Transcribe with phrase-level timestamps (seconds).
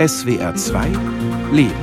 [0.00, 0.86] SWR 2
[1.52, 1.74] Leben.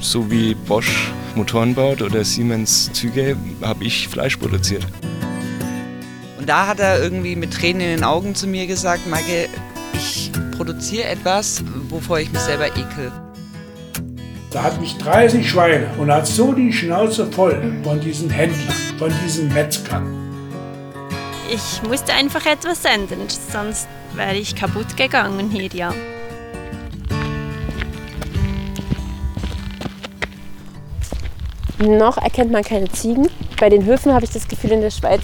[0.00, 4.84] So wie Bosch Motoren baut oder Siemens Züge, habe ich Fleisch produziert.
[6.40, 9.48] Und da hat er irgendwie mit Tränen in den Augen zu mir gesagt, Maike,
[9.92, 13.12] ich produziere etwas, wovor ich mich selber ekel.
[14.50, 19.12] Da hat mich 30 Schweine und hat so die Schnauze voll von diesen Händlern, von
[19.24, 20.21] diesen Metzgern.
[21.50, 25.94] Ich musste einfach etwas ändern, sonst wäre ich kaputt gegangen hier, ja.
[31.78, 33.28] Noch erkennt man keine Ziegen.
[33.58, 35.22] Bei den Höfen habe ich das Gefühl, in der Schweiz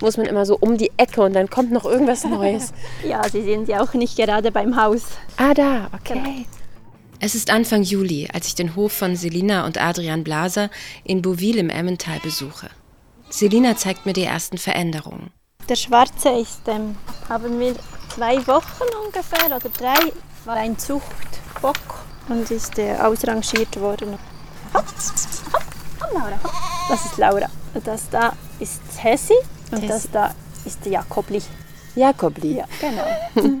[0.00, 2.72] muss man immer so um die Ecke und dann kommt noch irgendwas Neues.
[3.08, 5.02] ja, sie sind ja auch nicht gerade beim Haus.
[5.36, 6.14] Ah, da, okay.
[6.14, 6.44] Genau.
[7.20, 10.70] Es ist Anfang Juli, als ich den Hof von Selina und Adrian Blaser
[11.04, 12.70] in Bouville im Emmental besuche.
[13.28, 15.30] Selina zeigt mir die ersten Veränderungen.
[15.70, 16.96] Der Schwarze ist, ähm,
[17.28, 17.76] haben wir
[18.12, 20.12] zwei Wochen ungefähr oder drei,
[20.44, 21.76] war ein Zuchtbock
[22.28, 24.18] und ist äh, ausrangiert worden.
[26.88, 27.48] Das ist Laura.
[27.84, 29.36] Das da ist Hessi
[29.70, 31.40] und das da ist Jakobli.
[31.94, 32.56] Jakobli.
[32.56, 33.60] Ja, genau.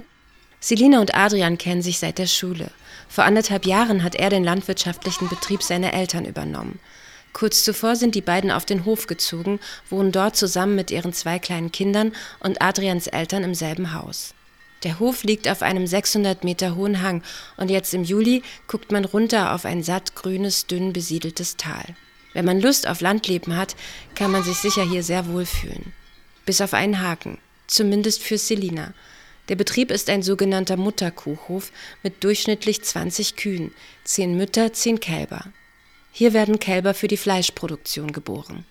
[0.58, 2.72] Selina und Adrian kennen sich seit der Schule.
[3.08, 6.80] Vor anderthalb Jahren hat er den landwirtschaftlichen Betrieb seiner Eltern übernommen.
[7.32, 11.38] Kurz zuvor sind die beiden auf den Hof gezogen, wohnen dort zusammen mit ihren zwei
[11.38, 14.34] kleinen Kindern und Adrians Eltern im selben Haus.
[14.82, 17.22] Der Hof liegt auf einem 600 Meter hohen Hang
[17.56, 21.84] und jetzt im Juli guckt man runter auf ein sattgrünes, dünn besiedeltes Tal.
[22.32, 23.76] Wenn man Lust auf Landleben hat,
[24.14, 25.92] kann man sich sicher hier sehr wohl fühlen.
[26.46, 28.94] Bis auf einen Haken, zumindest für Selina.
[29.48, 31.72] Der Betrieb ist ein sogenannter Mutterkuhhof
[32.02, 33.72] mit durchschnittlich 20 Kühen,
[34.04, 35.44] 10 Mütter, 10 Kälber.
[36.12, 38.64] Hier werden Kälber für die Fleischproduktion geboren.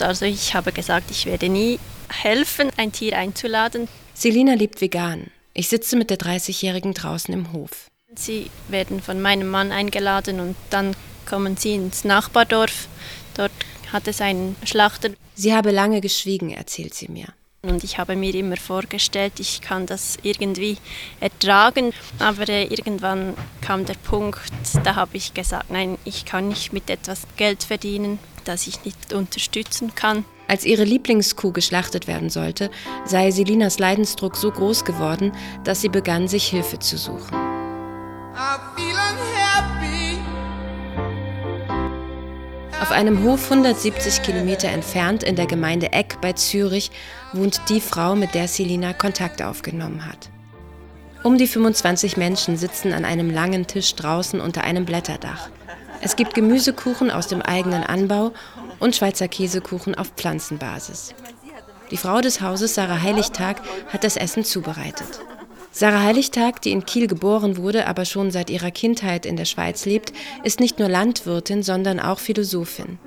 [0.00, 3.88] Also ich habe gesagt, ich werde nie helfen, ein Tier einzuladen.
[4.14, 5.30] Selina lebt vegan.
[5.54, 7.88] Ich sitze mit der 30-Jährigen draußen im Hof.
[8.14, 10.94] Sie werden von meinem Mann eingeladen und dann
[11.26, 12.88] kommen sie ins Nachbardorf.
[13.34, 13.52] Dort
[13.92, 15.10] hat es einen Schlachter.
[15.34, 17.26] Sie habe lange geschwiegen, erzählt sie mir.
[17.68, 20.78] Und ich habe mir immer vorgestellt, ich kann das irgendwie
[21.20, 21.92] ertragen.
[22.18, 24.40] Aber äh, irgendwann kam der Punkt,
[24.84, 29.12] da habe ich gesagt, nein, ich kann nicht mit etwas Geld verdienen, das ich nicht
[29.12, 30.24] unterstützen kann.
[30.48, 32.70] Als ihre Lieblingskuh geschlachtet werden sollte,
[33.04, 35.32] sei Selinas Leidensdruck so groß geworden,
[35.64, 37.36] dass sie begann, sich Hilfe zu suchen.
[42.80, 46.92] Auf einem Hof 170 Kilometer entfernt in der Gemeinde Eck bei Zürich
[47.32, 50.30] wohnt die Frau, mit der Selina Kontakt aufgenommen hat.
[51.24, 55.50] Um die 25 Menschen sitzen an einem langen Tisch draußen unter einem Blätterdach.
[56.00, 58.32] Es gibt Gemüsekuchen aus dem eigenen Anbau
[58.78, 61.14] und Schweizer Käsekuchen auf Pflanzenbasis.
[61.90, 65.20] Die Frau des Hauses, Sarah Heiligtag, hat das Essen zubereitet.
[65.70, 69.84] Sarah Heiligtag, die in Kiel geboren wurde, aber schon seit ihrer Kindheit in der Schweiz
[69.84, 70.12] lebt,
[70.42, 72.98] ist nicht nur Landwirtin, sondern auch Philosophin.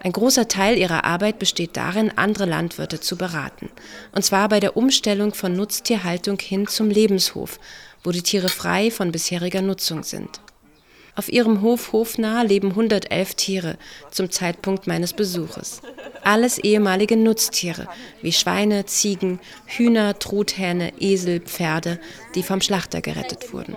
[0.00, 3.70] Ein großer Teil ihrer Arbeit besteht darin, andere Landwirte zu beraten.
[4.12, 7.58] Und zwar bei der Umstellung von Nutztierhaltung hin zum Lebenshof,
[8.02, 10.40] wo die Tiere frei von bisheriger Nutzung sind.
[11.16, 13.78] Auf ihrem Hof Hofnah leben 111 Tiere
[14.10, 15.80] zum Zeitpunkt meines Besuches.
[16.24, 17.86] Alles ehemalige Nutztiere,
[18.20, 22.00] wie Schweine, Ziegen, Hühner, Truthähne, Esel, Pferde,
[22.34, 23.76] die vom Schlachter gerettet wurden.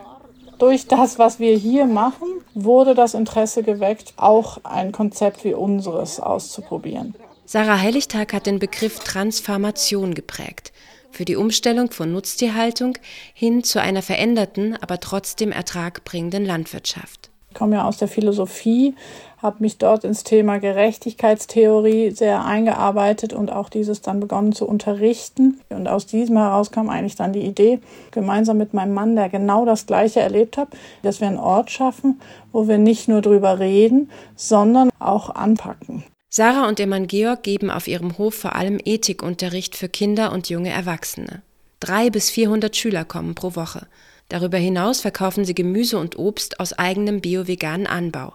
[0.58, 6.20] Durch das, was wir hier machen, wurde das Interesse geweckt, auch ein Konzept wie unseres
[6.20, 7.14] auszuprobieren.
[7.46, 10.74] Sarah Heiligtag hat den Begriff Transformation geprägt
[11.18, 12.98] für die Umstellung von Nutztierhaltung
[13.34, 17.27] hin zu einer veränderten, aber trotzdem ertragbringenden Landwirtschaft.
[17.58, 18.94] Ich komme ja aus der Philosophie,
[19.42, 25.60] habe mich dort ins Thema Gerechtigkeitstheorie sehr eingearbeitet und auch dieses dann begonnen zu unterrichten.
[25.70, 27.80] Und aus diesem heraus kam eigentlich dann die Idee,
[28.12, 30.68] gemeinsam mit meinem Mann, der genau das Gleiche erlebt hat,
[31.02, 36.04] dass wir einen Ort schaffen, wo wir nicht nur drüber reden, sondern auch anpacken.
[36.30, 40.48] Sarah und ihr Mann Georg geben auf ihrem Hof vor allem Ethikunterricht für Kinder und
[40.48, 41.42] junge Erwachsene.
[41.80, 43.88] Drei bis vierhundert Schüler kommen pro Woche.
[44.30, 48.34] Darüber hinaus verkaufen sie Gemüse und Obst aus eigenem bio-veganen Anbau.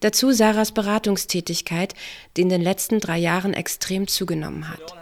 [0.00, 1.94] Dazu Sarahs Beratungstätigkeit,
[2.36, 4.94] die in den letzten drei Jahren extrem zugenommen hat.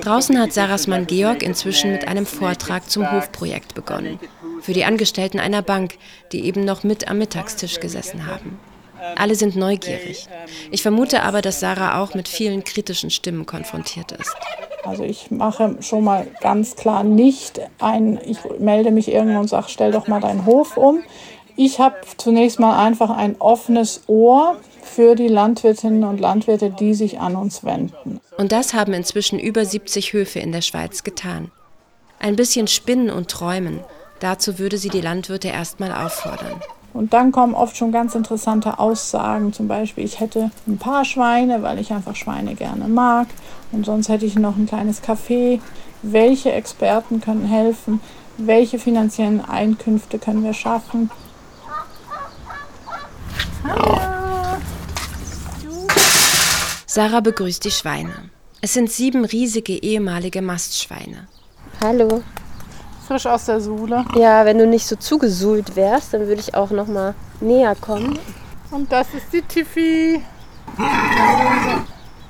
[0.00, 4.20] Draußen hat Sarahs Mann Georg inzwischen mit einem Vortrag zum Hofprojekt begonnen.
[4.60, 5.94] Für die Angestellten einer Bank,
[6.32, 8.58] die eben noch mit am Mittagstisch gesessen haben.
[9.16, 10.28] Alle sind neugierig.
[10.70, 14.34] Ich vermute aber, dass Sarah auch mit vielen kritischen Stimmen konfrontiert ist.
[14.84, 19.66] Also ich mache schon mal ganz klar nicht ein, ich melde mich irgendwo und sage,
[19.68, 21.02] stell doch mal deinen Hof um.
[21.56, 27.20] Ich habe zunächst mal einfach ein offenes Ohr für die Landwirtinnen und Landwirte, die sich
[27.20, 28.20] an uns wenden.
[28.36, 31.50] Und das haben inzwischen über 70 Höfe in der Schweiz getan.
[32.18, 33.80] Ein bisschen spinnen und träumen,
[34.20, 36.60] dazu würde sie die Landwirte erstmal auffordern.
[36.94, 39.52] Und dann kommen oft schon ganz interessante Aussagen.
[39.52, 43.26] Zum Beispiel, ich hätte ein paar Schweine, weil ich einfach Schweine gerne mag.
[43.72, 45.60] Und sonst hätte ich noch ein kleines Café.
[46.02, 48.00] Welche Experten können helfen?
[48.38, 51.10] Welche finanziellen Einkünfte können wir schaffen?
[56.86, 58.30] Sarah begrüßt die Schweine.
[58.60, 61.26] Es sind sieben riesige ehemalige Mastschweine.
[61.80, 62.22] Hallo.
[63.06, 64.04] Frisch aus der Suhle.
[64.16, 68.18] Ja, wenn du nicht so zugesuhlt wärst, dann würde ich auch noch mal näher kommen.
[68.70, 70.22] Und das ist die Tiffy.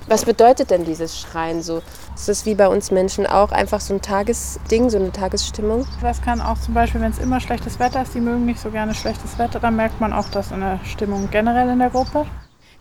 [0.07, 1.81] Was bedeutet denn dieses Schreien so?
[2.15, 5.87] Ist das wie bei uns Menschen auch einfach so ein Tagesding, so eine Tagesstimmung?
[6.03, 8.71] Das kann auch zum Beispiel, wenn es immer schlechtes Wetter ist, die mögen nicht so
[8.71, 12.27] gerne schlechtes Wetter, dann merkt man auch das in der Stimmung generell in der Gruppe.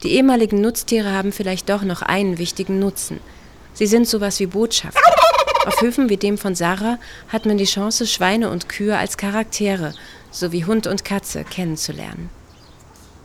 [0.03, 3.21] Die ehemaligen Nutztiere haben vielleicht doch noch einen wichtigen Nutzen.
[3.73, 4.99] Sie sind sowas wie Botschafter.
[5.65, 6.99] Auf Höfen wie dem von Sarah
[7.29, 9.93] hat man die Chance, Schweine und Kühe als Charaktere
[10.29, 12.29] sowie Hund und Katze kennenzulernen.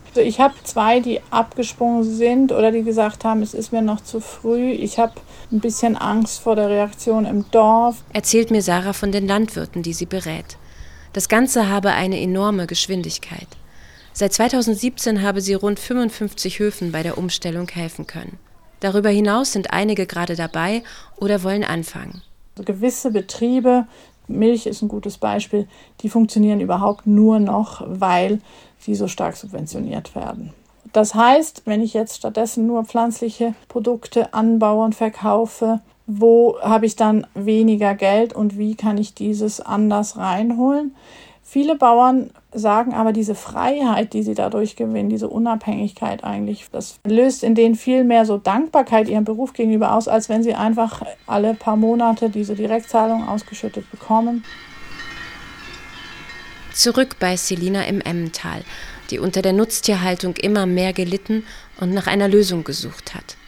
[0.07, 4.01] Also ich habe zwei, die abgesprungen sind oder die gesagt haben, es ist mir noch
[4.01, 4.71] zu früh.
[4.71, 5.13] Ich habe
[5.51, 7.97] ein bisschen Angst vor der Reaktion im Dorf.
[8.13, 10.57] Erzählt mir Sarah von den Landwirten, die sie berät.
[11.13, 13.47] Das Ganze habe eine enorme Geschwindigkeit.
[14.13, 18.39] Seit 2017 habe sie rund 55 Höfen bei der Umstellung helfen können.
[18.79, 20.83] Darüber hinaus sind einige gerade dabei
[21.17, 22.21] oder wollen anfangen.
[22.59, 23.87] Also gewisse Betriebe,
[24.27, 25.65] Milch ist ein gutes Beispiel,
[26.01, 28.41] die funktionieren überhaupt nur noch, weil
[28.79, 30.51] sie so stark subventioniert werden.
[30.91, 36.97] Das heißt, wenn ich jetzt stattdessen nur pflanzliche Produkte anbaue und verkaufe, wo habe ich
[36.97, 40.93] dann weniger Geld und wie kann ich dieses anders reinholen?
[41.51, 47.43] Viele Bauern sagen aber, diese Freiheit, die sie dadurch gewinnen, diese Unabhängigkeit eigentlich, das löst
[47.43, 51.55] in denen viel mehr so Dankbarkeit ihrem Beruf gegenüber aus, als wenn sie einfach alle
[51.55, 54.45] paar Monate diese Direktzahlung ausgeschüttet bekommen.
[56.71, 58.61] Zurück bei Selina im Emmental,
[59.09, 61.43] die unter der Nutztierhaltung immer mehr gelitten
[61.81, 63.38] und nach einer Lösung gesucht hat.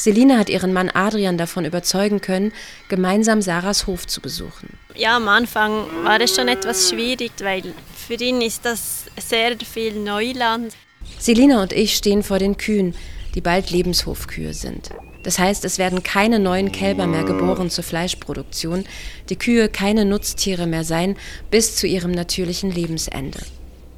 [0.00, 2.52] Selina hat ihren Mann Adrian davon überzeugen können,
[2.88, 4.78] gemeinsam Sarahs Hof zu besuchen.
[4.94, 7.74] Ja, am Anfang war es schon etwas schwierig, weil
[8.08, 10.72] für ihn ist das sehr viel Neuland.
[11.18, 12.94] Selina und ich stehen vor den Kühen,
[13.34, 14.88] die bald Lebenshofkühe sind.
[15.22, 18.86] Das heißt, es werden keine neuen Kälber mehr geboren zur Fleischproduktion,
[19.28, 21.14] die Kühe keine Nutztiere mehr sein
[21.50, 23.40] bis zu ihrem natürlichen Lebensende.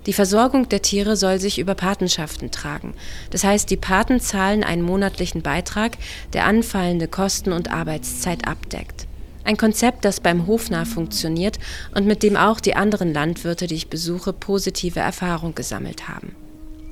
[0.07, 2.95] Die Versorgung der Tiere soll sich über Patenschaften tragen.
[3.31, 5.97] Das heißt, die Paten zahlen einen monatlichen Beitrag,
[6.33, 9.07] der anfallende Kosten und Arbeitszeit abdeckt.
[9.45, 11.59] Ein Konzept, das beim Hofnah funktioniert
[11.95, 16.35] und mit dem auch die anderen Landwirte, die ich besuche, positive Erfahrung gesammelt haben.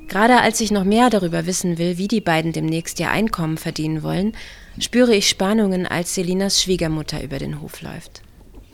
[0.09, 4.03] Gerade als ich noch mehr darüber wissen will, wie die beiden demnächst ihr Einkommen verdienen
[4.03, 4.33] wollen,
[4.81, 8.23] spüre ich Spannungen, als Selinas Schwiegermutter über den Hof läuft.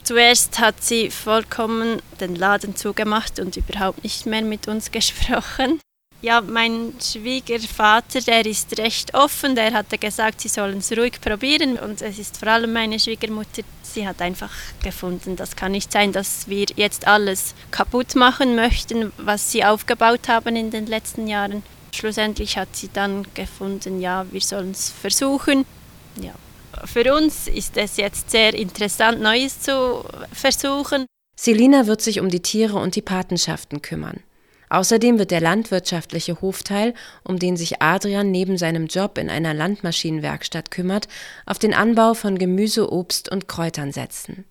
[0.06, 5.80] Zuerst hat sie vollkommen den Laden zugemacht und überhaupt nicht mehr mit uns gesprochen.
[6.22, 11.76] Ja, mein Schwiegervater, der ist recht offen, der hatte gesagt, sie sollen es ruhig probieren
[11.76, 16.12] und es ist vor allem meine Schwiegermutter, sie hat einfach gefunden, das kann nicht sein,
[16.12, 21.64] dass wir jetzt alles kaputt machen möchten, was sie aufgebaut haben in den letzten Jahren.
[21.92, 25.66] Schlussendlich hat sie dann gefunden, ja, wir sollen es versuchen.
[26.22, 26.32] Ja,
[26.84, 31.06] für uns ist es jetzt sehr interessant, Neues zu versuchen.
[31.38, 34.20] Selina wird sich um die Tiere und die Patenschaften kümmern.
[34.68, 40.70] Außerdem wird der landwirtschaftliche Hofteil, um den sich Adrian neben seinem Job in einer Landmaschinenwerkstatt
[40.70, 41.06] kümmert,
[41.44, 44.44] auf den Anbau von Gemüse, Obst und Kräutern setzen.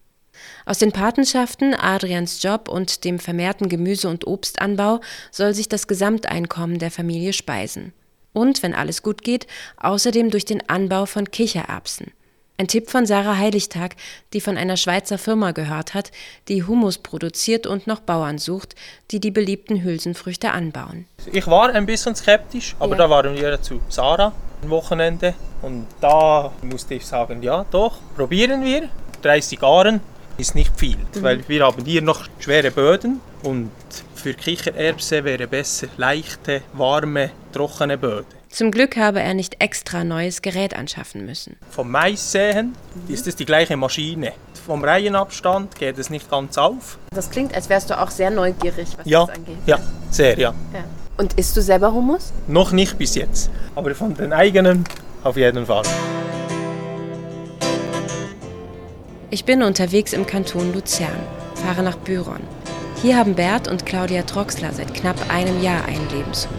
[0.66, 6.80] Aus den Patenschaften, Adrians Job und dem vermehrten Gemüse- und Obstanbau soll sich das Gesamteinkommen
[6.80, 7.94] der Familie speisen
[8.36, 12.12] und, wenn alles gut geht, außerdem durch den Anbau von Kichererbsen.
[12.58, 13.96] Ein Tipp von Sarah Heiligtag,
[14.32, 16.12] die von einer Schweizer Firma gehört hat,
[16.48, 18.76] die Humus produziert und noch Bauern sucht,
[19.12, 21.06] die die beliebten Hülsenfrüchte anbauen.
[21.34, 23.00] Ich war ein bisschen skeptisch, aber ja.
[23.00, 24.32] da waren wir zu Sarah
[24.64, 28.88] am Wochenende und da musste ich sagen, ja doch, probieren wir.
[29.22, 30.00] 30 Jahren
[30.38, 31.24] ist nicht viel, mhm.
[31.24, 33.72] weil wir haben hier noch schwere Böden und
[34.16, 38.26] für Kichererbse wäre besser leichte, warme, trockene Böden.
[38.50, 41.58] Zum Glück habe er nicht extra neues Gerät anschaffen müssen.
[41.70, 42.74] Vom Mais säen
[43.10, 44.32] ist es die gleiche Maschine.
[44.66, 46.98] Vom Reihenabstand geht es nicht ganz auf.
[47.14, 49.58] Das klingt, als wärst du auch sehr neugierig, was ja, das angeht.
[49.66, 50.54] Ja, sehr, ja.
[50.74, 50.84] ja.
[51.18, 52.32] Und isst du selber Hummus?
[52.48, 54.86] Noch nicht bis jetzt, aber von den eigenen
[55.24, 55.84] auf jeden Fall.
[59.32, 61.20] Ich bin unterwegs im Kanton Luzern,
[61.56, 62.42] fahre nach Büron.
[63.02, 66.52] Hier haben Bert und Claudia Troxler seit knapp einem Jahr einen Lebenshof.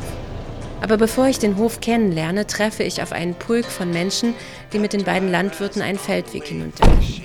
[0.80, 4.34] Aber bevor ich den Hof kennenlerne, treffe ich auf einen Pulk von Menschen,
[4.72, 7.24] die mit den beiden Landwirten einen Feldweg hinuntergehen.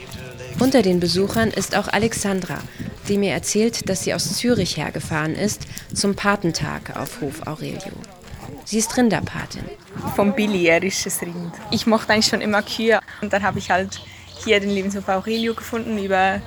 [0.60, 2.60] Unter den Besuchern ist auch Alexandra,
[3.08, 7.94] die mir erzählt, dass sie aus Zürich hergefahren ist zum Patentag auf Hof Aurelio.
[8.64, 9.64] Sie ist Rinderpatin.
[10.16, 11.54] Vom Billy, er ist Rind.
[11.72, 14.02] Ich mochte eigentlich schon immer Kühe und dann habe ich halt
[14.44, 16.42] hier den Lebenshof Aurelio gefunden über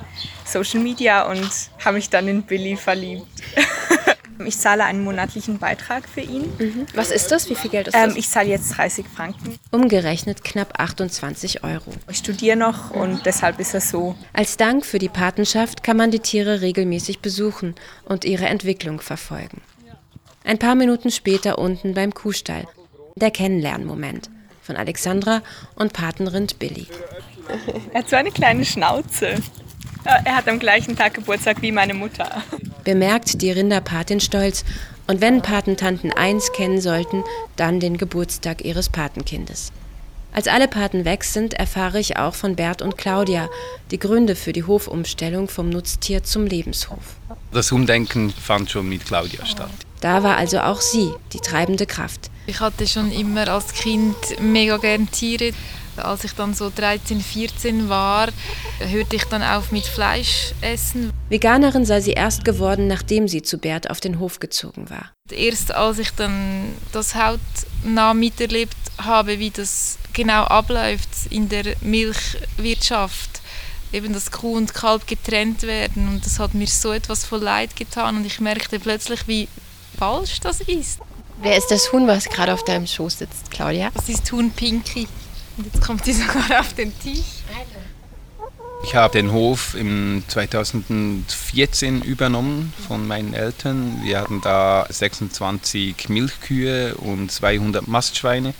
[0.45, 1.49] Social Media und
[1.83, 3.25] habe mich dann in Billy verliebt.
[4.43, 6.51] Ich zahle einen monatlichen Beitrag für ihn.
[6.59, 6.85] Mhm.
[6.93, 7.49] Was ist das?
[7.49, 8.11] Wie viel Geld ist das?
[8.11, 9.57] Ähm, ich zahle jetzt 30 Franken.
[9.71, 11.91] Umgerechnet knapp 28 Euro.
[12.09, 14.15] Ich studiere noch und deshalb ist es so.
[14.33, 19.61] Als Dank für die Patenschaft kann man die Tiere regelmäßig besuchen und ihre Entwicklung verfolgen.
[20.43, 22.67] Ein paar Minuten später unten beim Kuhstall.
[23.15, 24.29] Der Kennenlernmoment
[24.61, 25.41] von Alexandra
[25.75, 26.87] und Patenrind Billy.
[27.93, 29.35] Er hat so eine kleine Schnauze.
[30.03, 32.43] Er hat am gleichen Tag Geburtstag wie meine Mutter.
[32.83, 34.63] Bemerkt die Rinderpatin stolz.
[35.07, 37.23] Und wenn Patentanten eins kennen sollten,
[37.55, 39.71] dann den Geburtstag ihres Patenkindes.
[40.35, 43.49] Als alle Paten weg sind, erfahre ich auch von Bert und Claudia
[43.91, 47.15] die Gründe für die Hofumstellung vom Nutztier zum Lebenshof.
[47.53, 49.71] Das Umdenken fand schon mit Claudia statt.
[50.01, 52.29] Da war also auch sie die treibende Kraft.
[52.47, 55.53] Ich hatte schon immer als Kind mega gern Tiere.
[55.97, 58.29] Als ich dann so 13, 14 war,
[58.79, 61.11] hörte ich dann auf mit Fleisch essen.
[61.29, 65.11] Veganerin sei sie erst geworden, nachdem sie zu Bert auf den Hof gezogen war.
[65.29, 73.41] Erst als ich dann das hautnah miterlebt habe, wie das genau abläuft in der Milchwirtschaft,
[73.91, 77.75] eben dass Kuh und Kalb getrennt werden und das hat mir so etwas von Leid
[77.75, 79.47] getan und ich merkte plötzlich, wie
[79.97, 80.99] falsch das ist.
[81.41, 83.91] Wer ist das Huhn, was gerade auf deinem Schoß sitzt, Claudia?
[83.93, 85.07] Das ist Huhn Pinky.
[85.57, 87.43] Und jetzt kommt sie sogar auf den Tisch.
[88.83, 94.01] Ich habe den Hof im 2014 übernommen von meinen Eltern.
[94.03, 98.53] Wir hatten da 26 Milchkühe und 200 Mastschweine.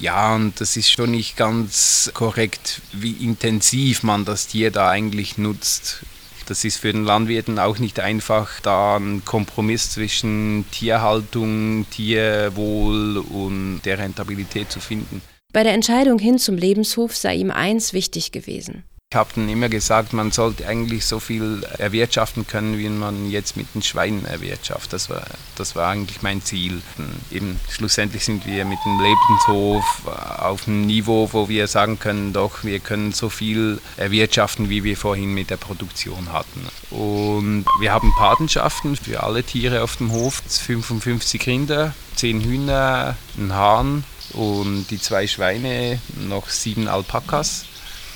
[0.00, 5.38] Ja, und das ist schon nicht ganz korrekt, wie intensiv man das Tier da eigentlich
[5.38, 6.00] nutzt.
[6.46, 13.82] Das ist für den Landwirten auch nicht einfach, da einen Kompromiss zwischen Tierhaltung, Tierwohl und
[13.84, 15.22] der Rentabilität zu finden.
[15.54, 18.84] Bei der Entscheidung hin zum Lebenshof sei ihm eins wichtig gewesen.
[19.10, 23.56] Ich habe dann immer gesagt, man sollte eigentlich so viel erwirtschaften können, wie man jetzt
[23.56, 24.92] mit den Schweinen erwirtschaftet.
[24.92, 25.22] Das war,
[25.56, 26.82] das war eigentlich mein Ziel.
[27.30, 30.02] Eben schlussendlich sind wir mit dem Lebenshof
[30.38, 34.98] auf einem Niveau, wo wir sagen können, doch, wir können so viel erwirtschaften, wie wir
[34.98, 36.68] vorhin mit der Produktion hatten.
[36.90, 43.54] Und wir haben Patenschaften für alle Tiere auf dem Hof, 55 Rinder, 10 Hühner, ein
[43.54, 44.04] Hahn
[44.34, 47.64] und die zwei Schweine, noch sieben Alpakas.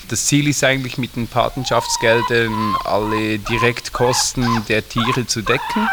[0.08, 5.88] Das Ziel ist eigentlich mit den Patenschaftsgeldern alle Direktkosten der Tiere zu decken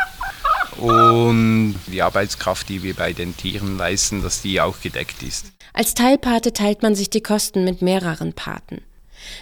[0.78, 5.52] und die Arbeitskraft, die wir bei den Tieren leisten, dass die auch gedeckt ist.
[5.74, 8.82] Als Teilpate teilt man sich die Kosten mit mehreren Paten.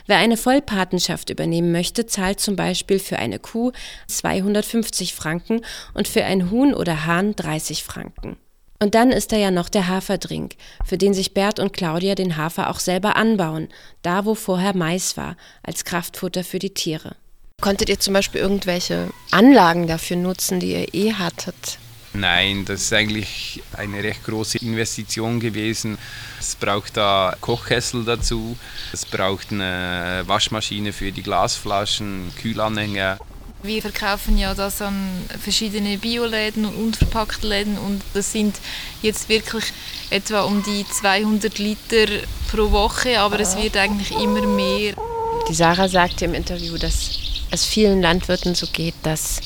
[0.07, 3.71] Wer eine Vollpatenschaft übernehmen möchte, zahlt zum Beispiel für eine Kuh
[4.07, 5.61] 250 Franken
[5.93, 8.37] und für ein Huhn oder Hahn 30 Franken.
[8.79, 10.55] Und dann ist da ja noch der Haferdrink,
[10.85, 13.69] für den sich Bert und Claudia den Hafer auch selber anbauen,
[14.03, 17.15] da wo vorher Mais war, als Kraftfutter für die Tiere.
[17.59, 21.79] Konntet ihr zum Beispiel irgendwelche Anlagen dafür nutzen, die ihr eh hattet?
[22.13, 25.97] Nein, das ist eigentlich eine recht große Investition gewesen.
[26.39, 28.57] Es braucht da Kochkessel dazu,
[28.93, 33.17] es braucht eine Waschmaschine für die Glasflaschen, Kühlanhänger.
[33.63, 34.95] Wir verkaufen ja das an
[35.41, 38.55] verschiedene Bioläden und unverpackte Läden und das sind
[39.01, 39.65] jetzt wirklich
[40.11, 42.05] etwa um die 200 Liter
[42.51, 44.93] pro Woche, aber es wird eigentlich immer mehr.
[45.49, 47.09] Die Sarah sagte im Interview, dass
[47.49, 49.41] es vielen Landwirten so geht, dass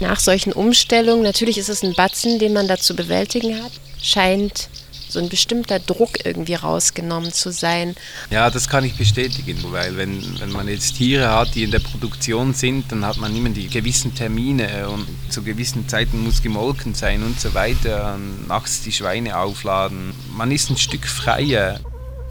[0.00, 4.68] nach solchen Umstellungen, natürlich ist es ein Batzen, den man da zu bewältigen hat, scheint
[5.12, 7.94] so ein bestimmter Druck irgendwie rausgenommen zu sein.
[8.30, 11.80] Ja, das kann ich bestätigen, weil wenn, wenn man jetzt Tiere hat, die in der
[11.80, 16.94] Produktion sind, dann hat man immer die gewissen Termine und zu gewissen Zeiten muss gemolken
[16.94, 20.14] sein und so weiter, und nachts die Schweine aufladen.
[20.34, 21.80] Man ist ein Stück freier.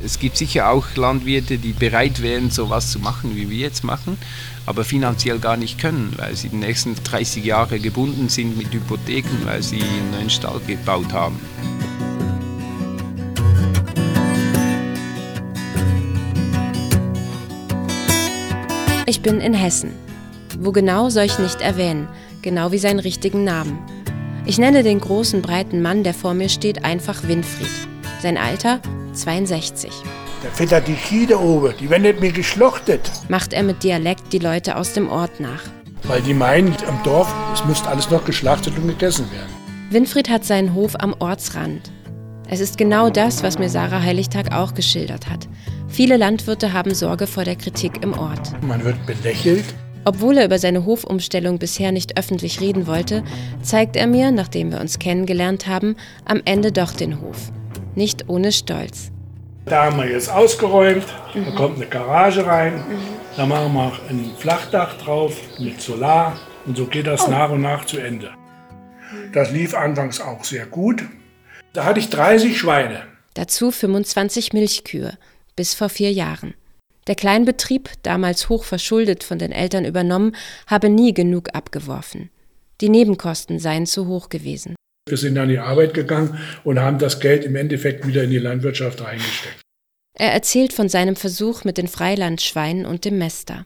[0.03, 3.83] Es gibt sicher auch Landwirte, die bereit wären, so was zu machen, wie wir jetzt
[3.83, 4.17] machen,
[4.65, 9.45] aber finanziell gar nicht können, weil sie die nächsten 30 Jahre gebunden sind mit Hypotheken,
[9.45, 11.39] weil sie einen neuen Stall gebaut haben.
[19.07, 19.93] Ich bin in Hessen.
[20.59, 22.07] Wo genau soll ich nicht erwähnen,
[22.43, 23.79] genau wie seinen richtigen Namen.
[24.45, 27.67] Ich nenne den großen, breiten Mann, der vor mir steht, einfach Winfried.
[28.21, 28.79] Sein Alter
[29.13, 29.91] 62.
[30.43, 33.11] Der füttert die Kieh da oben, die werden nicht mehr geschlachtet.
[33.27, 35.63] Macht er mit Dialekt die Leute aus dem Ort nach.
[36.03, 39.51] Weil die meinen, am Dorf, es müsste alles noch geschlachtet und gegessen werden.
[39.89, 41.91] Winfried hat seinen Hof am Ortsrand.
[42.53, 45.47] Es ist genau das, was mir Sarah Heiligtag auch geschildert hat.
[45.87, 48.61] Viele Landwirte haben Sorge vor der Kritik im Ort.
[48.61, 49.63] Man wird belächelt.
[50.03, 53.23] Obwohl er über seine Hofumstellung bisher nicht öffentlich reden wollte,
[53.61, 57.53] zeigt er mir, nachdem wir uns kennengelernt haben, am Ende doch den Hof.
[57.95, 59.13] Nicht ohne Stolz.
[59.63, 62.83] Da haben wir jetzt ausgeräumt, da kommt eine Garage rein,
[63.37, 67.85] da machen wir ein Flachdach drauf mit Solar und so geht das nach und nach
[67.85, 68.31] zu Ende.
[69.31, 71.05] Das lief anfangs auch sehr gut.
[71.73, 73.03] Da hatte ich 30 Schweine.
[73.33, 75.17] Dazu 25 Milchkühe,
[75.55, 76.53] bis vor vier Jahren.
[77.07, 80.35] Der Kleinbetrieb, damals hoch verschuldet von den Eltern übernommen,
[80.67, 82.29] habe nie genug abgeworfen.
[82.81, 84.75] Die Nebenkosten seien zu hoch gewesen.
[85.07, 88.37] Wir sind an die Arbeit gegangen und haben das Geld im Endeffekt wieder in die
[88.37, 89.61] Landwirtschaft reingesteckt.
[90.17, 93.65] Er erzählt von seinem Versuch mit den Freilandschweinen und dem Mester.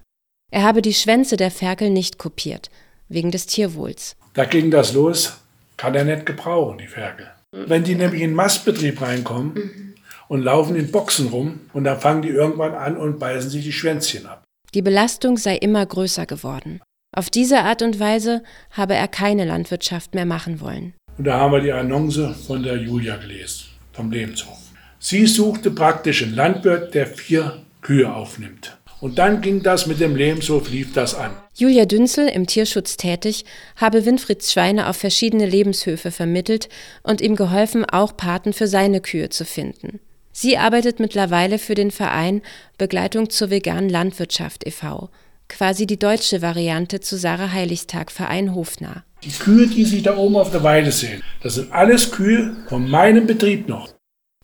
[0.51, 2.69] Er habe die Schwänze der Ferkel nicht kopiert,
[3.09, 4.15] wegen des Tierwohls.
[4.33, 5.41] Da ging das los,
[5.75, 7.34] kann er nicht gebrauchen, die Ferkel.
[7.67, 9.95] Wenn die nämlich in den Mastbetrieb reinkommen
[10.27, 13.71] und laufen in Boxen rum und dann fangen die irgendwann an und beißen sich die
[13.71, 14.43] Schwänzchen ab.
[14.73, 16.81] Die Belastung sei immer größer geworden.
[17.15, 20.93] Auf diese Art und Weise habe er keine Landwirtschaft mehr machen wollen.
[21.17, 24.57] Und da haben wir die Annonce von der Julia gelesen, vom Lebenshof.
[24.99, 28.77] Sie suchte praktisch einen Landwirt, der vier Kühe aufnimmt.
[29.05, 31.29] Und dann ging das mit dem Lebenshof, lief das an.
[31.53, 33.45] Julia Dünzel, im Tierschutz tätig,
[33.75, 36.69] habe Winfrieds Schweine auf verschiedene Lebenshöfe vermittelt
[37.03, 39.99] und ihm geholfen, auch Paten für seine Kühe zu finden.
[40.31, 42.41] Sie arbeitet mittlerweile für den Verein
[42.79, 45.11] Begleitung zur veganen Landwirtschaft e.V.,
[45.49, 49.03] quasi die deutsche Variante zu Sarah Heiligstag Verein Hofnah.
[49.23, 52.89] Die Kühe, die Sie da oben auf der Weide sehen, das sind alles Kühe von
[52.89, 53.94] meinem Betrieb noch.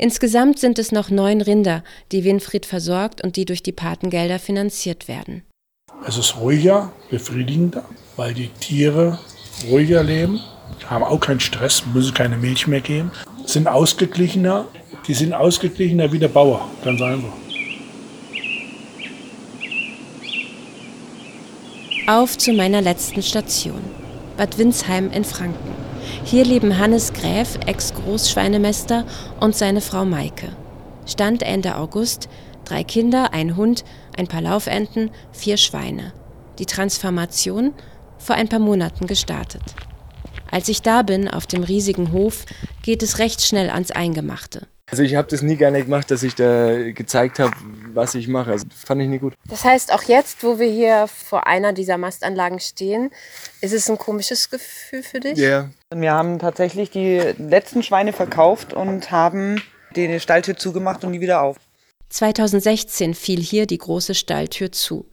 [0.01, 5.07] Insgesamt sind es noch neun Rinder, die Winfried versorgt und die durch die Patengelder finanziert
[5.07, 5.43] werden.
[6.07, 9.19] Es ist ruhiger, befriedigender, weil die Tiere
[9.69, 10.39] ruhiger leben,
[10.87, 13.11] haben auch keinen Stress, müssen keine Milch mehr geben,
[13.45, 14.65] sind ausgeglichener.
[15.07, 17.33] Die sind ausgeglichener wie der Bauer, ganz einfach.
[22.07, 23.81] Auf zu meiner letzten Station,
[24.35, 25.80] Bad Windsheim in Franken.
[26.23, 29.05] Hier leben Hannes Gräf, Ex-Großschweinemester,
[29.39, 30.49] und seine Frau Maike.
[31.05, 32.29] Stand Ende August,
[32.65, 33.83] drei Kinder, ein Hund,
[34.17, 36.13] ein paar Laufenten, vier Schweine.
[36.59, 37.73] Die Transformation
[38.17, 39.63] vor ein paar Monaten gestartet.
[40.51, 42.45] Als ich da bin, auf dem riesigen Hof,
[42.83, 44.67] geht es recht schnell ans Eingemachte.
[44.89, 47.53] Also ich habe das nie gerne gemacht, dass ich da gezeigt habe,
[47.95, 48.51] was ich mache.
[48.51, 49.33] Also fand ich nie gut.
[49.47, 53.11] Das heißt, auch jetzt, wo wir hier vor einer dieser Mastanlagen stehen,
[53.61, 55.37] ist es ein komisches Gefühl für dich?
[55.37, 55.47] Ja.
[55.47, 55.69] Yeah.
[55.93, 59.61] Wir haben tatsächlich die letzten Schweine verkauft und haben
[59.95, 61.57] die Stalltür zugemacht und die wieder auf.
[62.09, 65.05] 2016 fiel hier die große Stalltür zu.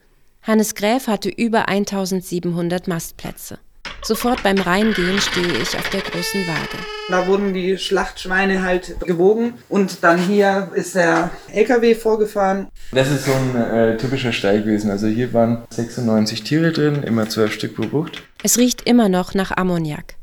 [0.42, 3.58] Hannes Gräf hatte über 1700 Mastplätze.
[4.02, 6.78] Sofort beim Reingehen stehe ich auf der großen Waage.
[7.10, 12.68] Da wurden die Schlachtschweine halt gewogen und dann hier ist der LKW vorgefahren.
[12.92, 14.90] Das ist so ein äh, typischer Stall gewesen.
[14.90, 18.22] Also hier waren 96 Tiere drin, immer 12 Stück pro Bucht.
[18.42, 20.18] Es riecht immer noch nach Ammoniak.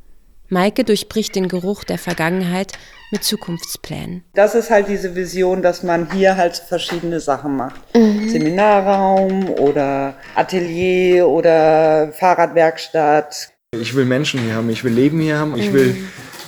[0.49, 2.73] Maike durchbricht den Geruch der Vergangenheit
[3.11, 4.23] mit Zukunftsplänen.
[4.33, 7.81] Das ist halt diese Vision, dass man hier halt verschiedene Sachen macht.
[7.95, 8.29] Mhm.
[8.29, 13.54] Seminarraum oder Atelier oder Fahrradwerkstatt.
[13.81, 15.95] Ich will Menschen hier haben, ich will Leben hier haben, ich will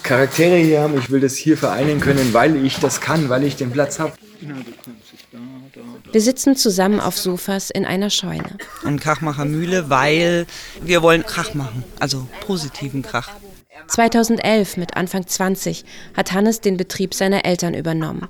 [0.04, 3.56] Charaktere hier haben, ich will das hier vereinen können, weil ich das kann, weil ich
[3.56, 4.14] den Platz habe.
[6.12, 8.58] Wir sitzen zusammen auf Sofas in einer Scheune.
[8.84, 10.46] Und Krachmachermühle, weil
[10.82, 13.32] wir wollen Krach machen, also positiven Krach.
[13.88, 15.86] 2011 mit Anfang 20
[16.16, 18.28] hat Hannes den Betrieb seiner Eltern übernommen.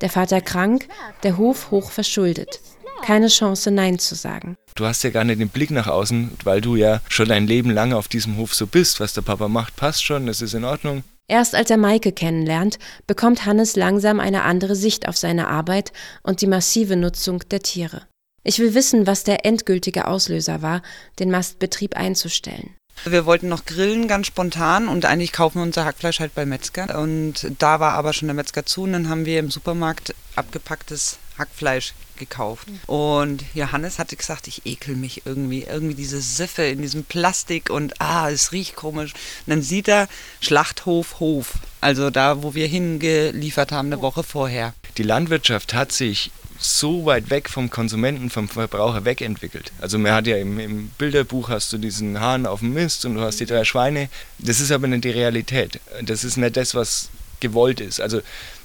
[0.00, 0.88] Der Vater krank,
[1.22, 2.60] der Hof hoch verschuldet.
[3.02, 4.56] Keine Chance, Nein zu sagen.
[4.76, 7.70] Du hast ja gar nicht den Blick nach außen, weil du ja schon dein Leben
[7.70, 9.00] lang auf diesem Hof so bist.
[9.00, 11.04] Was der Papa macht, passt schon, das ist in Ordnung.
[11.28, 16.40] Erst als er Maike kennenlernt, bekommt Hannes langsam eine andere Sicht auf seine Arbeit und
[16.40, 18.02] die massive Nutzung der Tiere.
[18.42, 20.82] Ich will wissen, was der endgültige Auslöser war,
[21.18, 22.74] den Mastbetrieb einzustellen.
[23.04, 27.00] Wir wollten noch grillen, ganz spontan, und eigentlich kaufen wir unser Hackfleisch halt bei Metzger.
[27.00, 31.18] Und da war aber schon der Metzger zu, und dann haben wir im Supermarkt abgepacktes
[31.38, 32.68] Hackfleisch gekauft.
[32.86, 35.62] Und Johannes hatte gesagt, ich ekel mich irgendwie.
[35.62, 39.12] Irgendwie diese Siffe in diesem Plastik und ah, es riecht komisch.
[39.46, 40.08] Und dann sieht er
[40.40, 44.74] Schlachthof Hof, also da, wo wir hingeliefert haben, eine Woche vorher.
[44.96, 49.72] Die Landwirtschaft hat sich so weit weg vom Konsumenten, vom Verbraucher wegentwickelt.
[49.80, 53.14] Also man hat ja im, im, Bilderbuch hast du diesen Hahn auf dem Mist und
[53.14, 54.08] du hast die drei Schweine.
[54.38, 55.80] Das ist aber nicht die Realität.
[56.02, 58.00] Das ist nicht das, was gewollt ist.
[58.00, 58.20] Also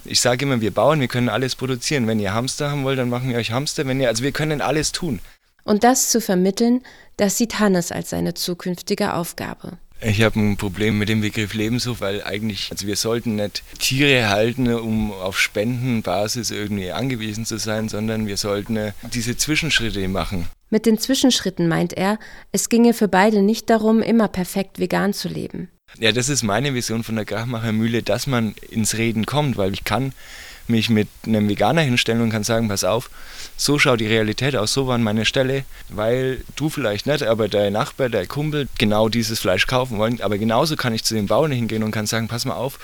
[0.05, 2.07] ich sage immer, wir Bauern, wir können alles produzieren.
[2.07, 3.85] Wenn ihr Hamster haben wollt, dann machen wir euch Hamster.
[3.85, 5.19] Wenn ihr, also wir können alles tun.
[5.63, 6.81] Und das zu vermitteln,
[7.17, 9.77] das sieht Hannes als seine zukünftige Aufgabe.
[10.01, 14.29] Ich habe ein Problem mit dem Begriff Lebenshof, weil eigentlich, also wir sollten nicht Tiere
[14.29, 20.47] halten, um auf Spendenbasis irgendwie angewiesen zu sein, sondern wir sollten diese Zwischenschritte machen.
[20.69, 22.17] Mit den Zwischenschritten meint er,
[22.53, 25.69] es ginge für beide nicht darum, immer perfekt vegan zu leben.
[25.97, 29.83] Ja, das ist meine Vision von der Krachmachermühle, dass man ins Reden kommt, weil ich
[29.83, 30.13] kann
[30.69, 33.09] mich mit einem Veganer hinstellen und kann sagen, pass auf,
[33.57, 37.73] so schaut die Realität aus, so war meine Stelle, weil du vielleicht nicht, aber dein
[37.73, 40.21] Nachbar, der Kumpel genau dieses Fleisch kaufen wollen.
[40.21, 42.79] Aber genauso kann ich zu den Bauern hingehen und kann sagen, pass mal auf,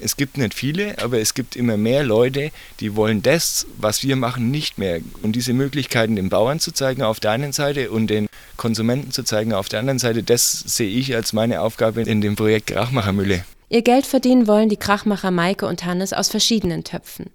[0.00, 4.16] es gibt nicht viele, aber es gibt immer mehr Leute, die wollen das, was wir
[4.16, 5.00] machen, nicht mehr.
[5.22, 9.22] Und diese Möglichkeiten den Bauern zu zeigen auf der einen Seite und den Konsumenten zu
[9.22, 13.44] zeigen auf der anderen Seite, das sehe ich als meine Aufgabe in dem Projekt Krachmachermühle.
[13.68, 17.26] Ihr Geld verdienen wollen die Krachmacher Maike und Hannes aus verschiedenen Töpfen.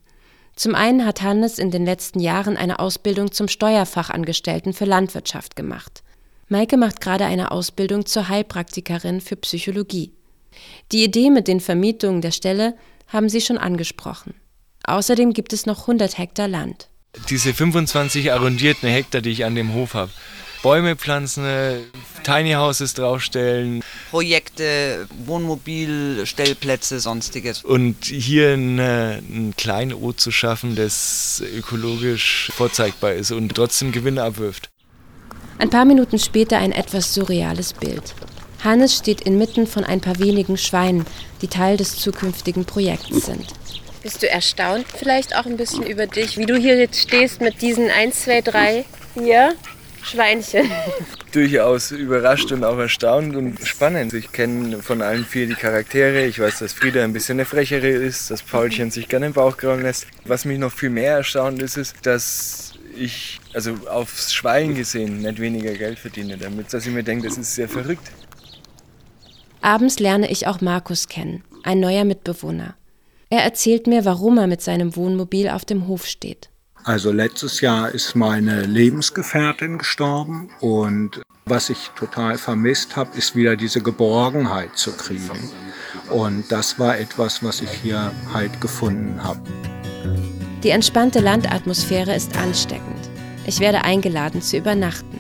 [0.56, 6.02] Zum einen hat Hannes in den letzten Jahren eine Ausbildung zum Steuerfachangestellten für Landwirtschaft gemacht.
[6.48, 10.12] Maike macht gerade eine Ausbildung zur Heilpraktikerin für Psychologie.
[10.92, 12.76] Die Idee mit den Vermietungen der Stelle
[13.08, 14.34] haben sie schon angesprochen.
[14.84, 16.90] Außerdem gibt es noch 100 Hektar Land.
[17.30, 20.12] Diese 25 arrondierten Hektar, die ich an dem Hof habe,
[20.66, 21.46] Bäume pflanzen,
[22.24, 23.84] Tiny Houses draufstellen.
[24.10, 27.64] Projekte, Wohnmobil, Stellplätze, sonstiges.
[27.64, 34.70] Und hier ein, ein Kleinod zu schaffen, das ökologisch vorzeigbar ist und trotzdem Gewinne abwirft.
[35.60, 38.16] Ein paar Minuten später ein etwas surreales Bild.
[38.66, 41.06] Hannes steht inmitten von ein paar wenigen Schweinen,
[41.42, 43.46] die Teil des zukünftigen Projekts sind.
[44.04, 47.62] Bist du erstaunt vielleicht auch ein bisschen über dich, wie du hier jetzt stehst mit
[47.62, 49.56] diesen 1, 2, 3, hier
[50.04, 50.70] Schweinchen.
[51.32, 54.14] Durchaus überrascht und auch erstaunt und spannend.
[54.14, 56.26] Ich kenne von allen vier die Charaktere.
[56.26, 59.58] Ich weiß, dass Frieda ein bisschen eine frechere ist, dass Paulchen sich gerne den Bauch
[59.58, 60.08] grauen lässt.
[60.24, 65.40] Was mich noch viel mehr erstaunt ist, ist, dass ich, also aufs Schwein gesehen, nicht
[65.40, 68.12] weniger Geld verdiene damit, dass ich mir denke, das ist sehr verrückt.
[69.66, 72.76] Abends lerne ich auch Markus kennen, ein neuer Mitbewohner.
[73.32, 76.52] Er erzählt mir, warum er mit seinem Wohnmobil auf dem Hof steht.
[76.84, 83.56] Also letztes Jahr ist meine Lebensgefährtin gestorben und was ich total vermisst habe, ist wieder
[83.56, 85.50] diese Geborgenheit zu kriegen.
[86.12, 89.42] Und das war etwas, was ich hier halt gefunden habe.
[90.62, 93.10] Die entspannte Landatmosphäre ist ansteckend.
[93.48, 95.20] Ich werde eingeladen zu übernachten.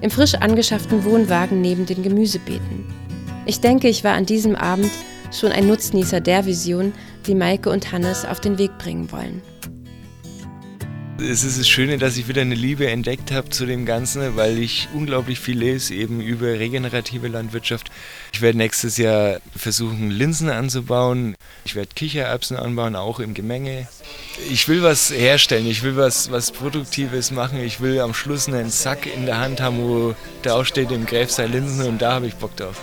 [0.00, 2.95] Im frisch angeschafften Wohnwagen neben den Gemüsebeeten.
[3.48, 4.90] Ich denke, ich war an diesem Abend
[5.32, 6.92] schon ein Nutznießer der Vision,
[7.28, 9.40] die Maike und Hannes auf den Weg bringen wollen.
[11.18, 14.58] Es ist das Schöne, dass ich wieder eine Liebe entdeckt habe zu dem Ganzen, weil
[14.58, 17.90] ich unglaublich viel lese, eben über regenerative Landwirtschaft.
[18.32, 21.36] Ich werde nächstes Jahr versuchen, Linsen anzubauen.
[21.64, 23.86] Ich werde Kichererbsen anbauen, auch im Gemenge.
[24.50, 27.60] Ich will was herstellen, ich will was, was Produktives machen.
[27.60, 31.46] Ich will am Schluss einen Sack in der Hand haben, wo draufsteht, im Gräf sei
[31.46, 32.82] Linsen und da habe ich Bock drauf.